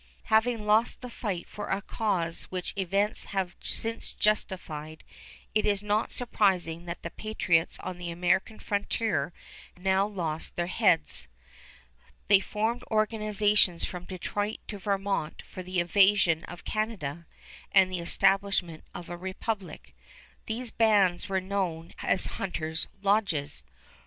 Having 0.33 0.65
lost 0.65 1.01
the 1.01 1.11
fight 1.11 1.47
for 1.47 1.67
a 1.69 1.79
cause 1.79 2.45
which 2.45 2.73
events 2.75 3.25
have 3.25 3.55
since 3.61 4.13
justified, 4.13 5.03
it 5.53 5.63
is 5.63 5.83
not 5.83 6.09
surprising 6.11 6.85
that 6.85 7.03
the 7.03 7.11
patriots 7.11 7.77
on 7.81 7.99
the 7.99 8.09
American 8.09 8.57
frontier 8.57 9.31
now 9.77 10.07
lost 10.07 10.55
their 10.55 10.65
heads. 10.65 11.27
They 12.29 12.39
formed 12.39 12.83
organizations 12.89 13.85
from 13.85 14.05
Detroit 14.05 14.57
to 14.69 14.79
Vermont 14.79 15.43
for 15.43 15.61
the 15.61 15.79
invasion 15.79 16.45
of 16.45 16.65
Canada 16.65 17.27
and 17.71 17.91
the 17.91 17.99
establishment 17.99 18.83
of 18.95 19.07
a 19.07 19.15
republic. 19.15 19.95
These 20.47 20.71
bands 20.71 21.29
were 21.29 21.39
known 21.41 21.93
as 22.01 22.25
"Hunter's 22.41 22.87
Lodges." 23.03 23.65